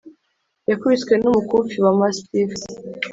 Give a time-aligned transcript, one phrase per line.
[0.69, 2.51] yakubiswe n'umukufi wa mastiff,